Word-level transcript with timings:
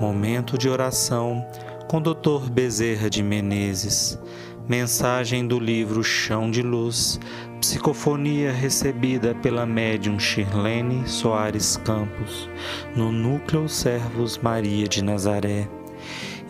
Momento 0.00 0.56
de 0.56 0.68
oração 0.68 1.44
com 1.88 2.00
Dr. 2.00 2.48
Bezerra 2.52 3.10
de 3.10 3.20
Menezes. 3.20 4.16
Mensagem 4.68 5.44
do 5.44 5.58
livro 5.58 6.04
Chão 6.04 6.52
de 6.52 6.62
Luz. 6.62 7.18
Psicofonia 7.60 8.52
recebida 8.52 9.34
pela 9.34 9.66
médium 9.66 10.16
Shirlene 10.16 11.08
Soares 11.08 11.76
Campos, 11.78 12.48
no 12.94 13.10
Núcleo 13.10 13.68
Servos 13.68 14.38
Maria 14.38 14.86
de 14.86 15.02
Nazaré. 15.02 15.68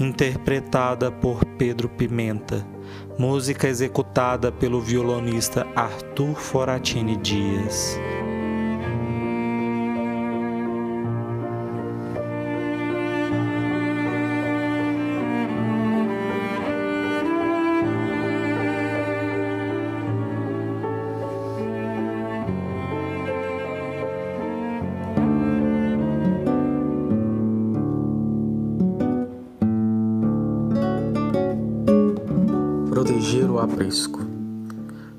Interpretada 0.00 1.12
por 1.12 1.44
Pedro 1.44 1.88
Pimenta. 1.88 2.66
Música 3.16 3.68
executada 3.68 4.50
pelo 4.50 4.80
violonista 4.80 5.64
Arthur 5.76 6.34
Foratini 6.34 7.16
Dias. 7.16 7.96
Proteger 33.16 33.50
o 33.50 33.58
aprisco. 33.58 34.20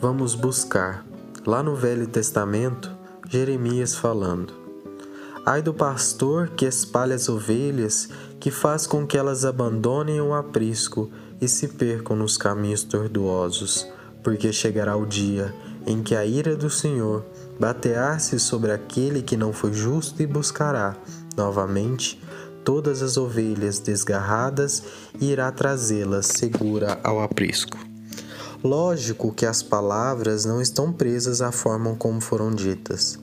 Vamos 0.00 0.36
buscar, 0.36 1.04
lá 1.44 1.60
no 1.60 1.74
Velho 1.74 2.06
Testamento, 2.06 2.88
Jeremias 3.28 3.96
falando: 3.96 4.52
Ai 5.44 5.60
do 5.60 5.74
pastor 5.74 6.50
que 6.50 6.64
espalha 6.66 7.16
as 7.16 7.28
ovelhas, 7.28 8.08
que 8.38 8.48
faz 8.48 8.86
com 8.86 9.04
que 9.04 9.18
elas 9.18 9.44
abandonem 9.44 10.20
o 10.20 10.32
aprisco 10.32 11.10
e 11.40 11.48
se 11.48 11.66
percam 11.66 12.14
nos 12.14 12.36
caminhos 12.36 12.84
tortuosos, 12.84 13.84
porque 14.22 14.52
chegará 14.52 14.96
o 14.96 15.04
dia 15.04 15.52
em 15.84 16.00
que 16.00 16.14
a 16.14 16.24
ira 16.24 16.54
do 16.54 16.70
Senhor 16.70 17.24
batear-se 17.58 18.38
sobre 18.38 18.70
aquele 18.70 19.20
que 19.20 19.36
não 19.36 19.52
foi 19.52 19.72
justo 19.72 20.22
e 20.22 20.26
buscará, 20.28 20.96
novamente, 21.36 22.22
todas 22.64 23.02
as 23.02 23.16
ovelhas 23.16 23.78
desgarradas 23.78 24.82
e 25.20 25.32
irá 25.32 25.50
trazê-las 25.50 26.26
segura 26.26 27.00
ao 27.02 27.20
aprisco. 27.20 27.89
Lógico 28.62 29.32
que 29.32 29.46
as 29.46 29.62
palavras 29.62 30.44
não 30.44 30.60
estão 30.60 30.92
presas 30.92 31.40
à 31.40 31.50
forma 31.50 31.94
como 31.96 32.20
foram 32.20 32.50
ditas, 32.50 33.18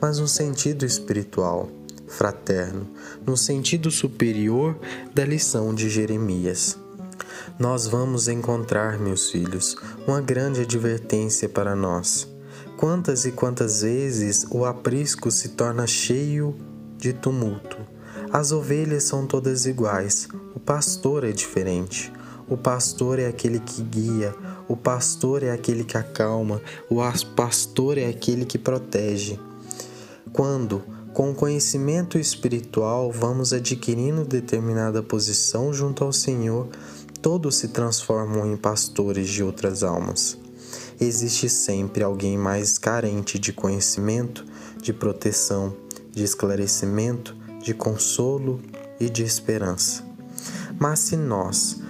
mas 0.00 0.18
no 0.18 0.28
sentido 0.28 0.84
espiritual, 0.84 1.68
fraterno, 2.06 2.86
no 3.26 3.36
sentido 3.36 3.90
superior 3.90 4.76
da 5.14 5.24
lição 5.24 5.74
de 5.74 5.88
Jeremias. 5.88 6.78
Nós 7.58 7.86
vamos 7.86 8.28
encontrar, 8.28 8.98
meus 8.98 9.30
filhos, 9.30 9.76
uma 10.06 10.20
grande 10.20 10.62
advertência 10.62 11.48
para 11.48 11.74
nós. 11.74 12.28
Quantas 12.76 13.24
e 13.24 13.32
quantas 13.32 13.82
vezes 13.82 14.46
o 14.50 14.64
aprisco 14.64 15.30
se 15.30 15.50
torna 15.50 15.86
cheio 15.86 16.54
de 16.98 17.12
tumulto 17.12 17.94
as 18.34 18.50
ovelhas 18.50 19.04
são 19.04 19.28
todas 19.28 19.64
iguais, 19.64 20.26
o 20.56 20.58
pastor 20.58 21.22
é 21.22 21.30
diferente. 21.30 22.12
O 22.48 22.56
pastor 22.58 23.18
é 23.18 23.26
aquele 23.26 23.58
que 23.58 23.82
guia, 23.82 24.34
o 24.68 24.76
pastor 24.76 25.42
é 25.42 25.50
aquele 25.50 25.82
que 25.82 25.96
acalma, 25.96 26.60
o 26.90 26.96
pastor 27.34 27.96
é 27.96 28.06
aquele 28.06 28.44
que 28.44 28.58
protege. 28.58 29.38
Quando, 30.32 30.82
com 31.14 31.34
conhecimento 31.34 32.18
espiritual, 32.18 33.10
vamos 33.10 33.52
adquirindo 33.52 34.24
determinada 34.24 35.02
posição 35.02 35.72
junto 35.72 36.04
ao 36.04 36.12
Senhor, 36.12 36.68
todos 37.22 37.56
se 37.56 37.68
transformam 37.68 38.52
em 38.52 38.56
pastores 38.56 39.28
de 39.28 39.42
outras 39.42 39.82
almas. 39.82 40.36
Existe 41.00 41.48
sempre 41.48 42.02
alguém 42.02 42.36
mais 42.36 42.76
carente 42.76 43.38
de 43.38 43.52
conhecimento, 43.52 44.44
de 44.82 44.92
proteção, 44.92 45.74
de 46.12 46.22
esclarecimento, 46.22 47.34
de 47.62 47.72
consolo 47.72 48.60
e 49.00 49.08
de 49.08 49.22
esperança. 49.22 50.04
Mas 50.78 50.98
se 50.98 51.16
nós, 51.16 51.80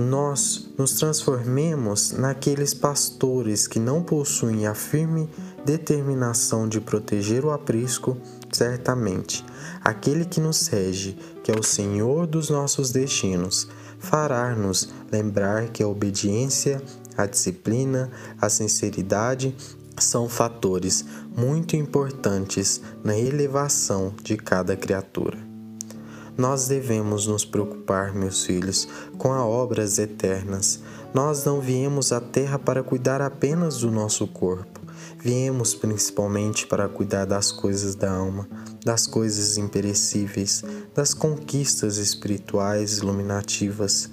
nós 0.00 0.68
nos 0.76 0.94
transformemos 0.94 2.12
naqueles 2.12 2.74
pastores 2.74 3.68
que 3.68 3.78
não 3.78 4.02
possuem 4.02 4.66
a 4.66 4.74
firme 4.74 5.28
determinação 5.64 6.68
de 6.68 6.80
proteger 6.80 7.44
o 7.44 7.50
aprisco, 7.50 8.16
certamente 8.50 9.44
aquele 9.82 10.24
que 10.24 10.40
nos 10.40 10.66
rege, 10.66 11.16
que 11.42 11.50
é 11.50 11.58
o 11.58 11.62
Senhor 11.62 12.26
dos 12.26 12.50
nossos 12.50 12.90
destinos, 12.90 13.68
fará-nos 13.98 14.90
lembrar 15.10 15.68
que 15.68 15.82
a 15.82 15.88
obediência, 15.88 16.82
a 17.16 17.26
disciplina, 17.26 18.10
a 18.40 18.48
sinceridade 18.48 19.54
são 19.98 20.28
fatores 20.28 21.04
muito 21.36 21.76
importantes 21.76 22.80
na 23.04 23.18
elevação 23.18 24.14
de 24.22 24.36
cada 24.36 24.76
criatura. 24.76 25.49
Nós 26.40 26.68
devemos 26.68 27.26
nos 27.26 27.44
preocupar, 27.44 28.14
meus 28.14 28.46
filhos, 28.46 28.88
com 29.18 29.30
as 29.30 29.42
obras 29.42 29.98
eternas. 29.98 30.80
Nós 31.12 31.44
não 31.44 31.60
viemos 31.60 32.12
à 32.12 32.18
Terra 32.18 32.58
para 32.58 32.82
cuidar 32.82 33.20
apenas 33.20 33.80
do 33.80 33.90
nosso 33.90 34.26
corpo. 34.26 34.80
Viemos 35.18 35.74
principalmente 35.74 36.66
para 36.66 36.88
cuidar 36.88 37.26
das 37.26 37.52
coisas 37.52 37.94
da 37.94 38.10
alma, 38.10 38.48
das 38.82 39.06
coisas 39.06 39.58
imperecíveis, 39.58 40.64
das 40.94 41.12
conquistas 41.12 41.98
espirituais 41.98 42.96
iluminativas. 42.96 44.08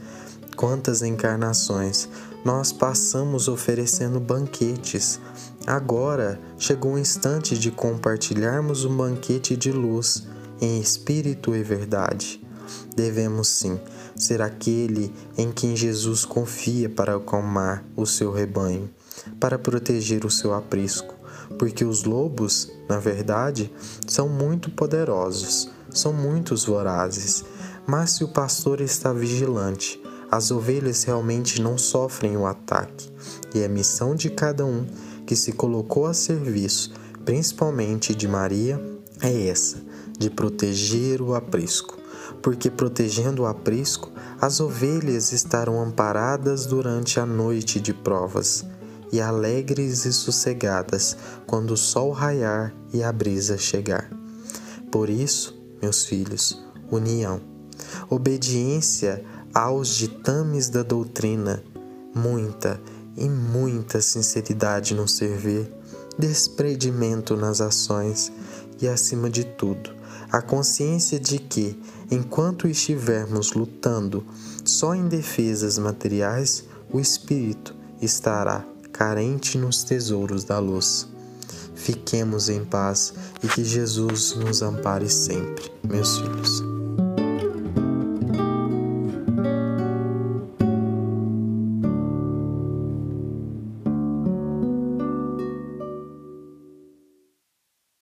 Quantas 0.58 1.02
encarnações 1.02 2.10
nós 2.44 2.74
passamos 2.74 3.48
oferecendo 3.48 4.20
banquetes, 4.20 5.18
Agora 5.66 6.40
chegou 6.58 6.94
o 6.94 6.98
instante 6.98 7.60
de 7.60 7.70
compartilharmos 7.72 8.86
um 8.86 8.96
banquete 8.96 9.54
de 9.58 9.70
luz 9.70 10.26
em 10.62 10.80
espírito 10.80 11.56
e 11.56 11.64
verdade. 11.64 12.42
Devemos 12.96 13.48
sim 13.48 13.80
ser 14.16 14.42
aquele 14.42 15.14
em 15.38 15.52
quem 15.52 15.76
Jesus 15.76 16.26
confia 16.26 16.90
para 16.90 17.16
acalmar 17.16 17.86
o 17.96 18.06
seu 18.06 18.32
rebanho, 18.32 18.90
para 19.40 19.60
proteger 19.60 20.26
o 20.26 20.32
seu 20.32 20.54
aprisco, 20.54 21.14
porque 21.60 21.86
os 21.86 22.04
lobos, 22.04 22.72
na 22.90 23.00
verdade, 23.00 23.72
são 24.08 24.28
muito 24.28 24.72
poderosos, 24.72 25.70
são 25.90 26.12
muitos 26.12 26.66
vorazes. 26.66 27.44
Mas 27.86 28.12
se 28.12 28.24
o 28.24 28.28
pastor 28.28 28.82
está 28.82 29.14
vigilante, 29.14 30.02
as 30.30 30.52
ovelhas 30.52 31.04
realmente 31.04 31.62
não 31.62 31.78
sofrem 31.78 32.36
o 32.36 32.46
ataque, 32.46 33.10
e 33.56 33.60
é 33.60 33.68
missão 33.68 34.14
de 34.14 34.30
cada 34.30 34.66
um 34.66 34.86
que 35.26 35.36
se 35.36 35.54
colocou 35.54 36.06
a 36.06 36.14
serviço, 36.14 36.92
principalmente 37.24 38.14
de 38.14 38.28
Maria, 38.28 38.82
é 39.22 39.48
essa, 39.48 39.78
de 40.18 40.30
proteger 40.30 41.22
o 41.22 41.36
aprisco. 41.36 41.98
Porque 42.42 42.70
protegendo 42.70 43.44
o 43.44 43.46
aprisco, 43.46 44.12
as 44.40 44.60
ovelhas 44.60 45.32
estarão 45.32 45.82
amparadas 45.82 46.66
durante 46.66 47.20
a 47.20 47.26
noite 47.26 47.80
de 47.80 47.94
provas, 47.94 48.66
e 49.12 49.22
alegres 49.22 50.06
e 50.06 50.12
sossegadas 50.12 51.16
quando 51.46 51.72
o 51.72 51.78
sol 51.78 52.12
raiar 52.12 52.74
e 52.94 53.02
a 53.04 53.12
brisa 53.12 53.58
chegar. 53.58 54.10
Por 54.92 55.10
isso, 55.10 55.58
meus 55.82 56.06
filhos, 56.06 56.64
união, 56.92 57.42
obediência 58.10 59.24
aos 59.54 59.96
ditames 59.96 60.70
da 60.70 60.84
doutrina, 60.84 61.64
muita 62.14 62.80
e 63.16 63.28
muita 63.30 64.02
sinceridade 64.02 64.94
no 64.94 65.08
servir, 65.08 65.72
desprendimento 66.18 67.36
nas 67.36 67.62
ações 67.62 68.32
e, 68.82 68.88
acima 68.88 69.30
de 69.30 69.44
tudo, 69.44 69.97
a 70.32 70.42
consciência 70.42 71.20
de 71.20 71.40
que, 71.40 71.80
enquanto 72.12 72.68
estivermos 72.68 73.54
lutando 73.54 74.26
só 74.66 74.94
em 74.94 75.08
defesas 75.08 75.78
materiais, 75.78 76.66
o 76.92 77.00
espírito 77.00 77.76
estará 78.02 78.66
carente 78.92 79.58
nos 79.58 79.84
tesouros 79.84 80.44
da 80.44 80.60
luz. 80.60 81.08
Fiquemos 81.76 82.50
em 82.50 82.66
paz 82.66 83.14
e 83.44 83.48
que 83.48 83.64
Jesus 83.64 84.36
nos 84.36 84.62
ampare 84.62 85.10
sempre, 85.10 85.72
meus 85.84 86.18
filhos. 86.18 86.64